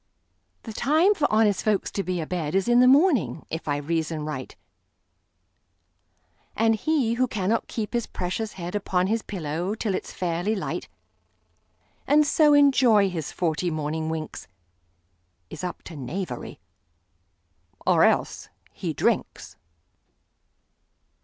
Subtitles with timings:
[0.63, 4.25] The time for honest folks to be a bedIs in the morning, if I reason
[4.25, 4.55] right;
[6.55, 10.89] And he who cannot keep his precious headUpon his pillow till it 's fairly light,
[12.07, 14.47] And so enjoy his forty morning winks,
[15.51, 16.59] Is up to knavery;
[17.85, 19.55] or else—he drinks!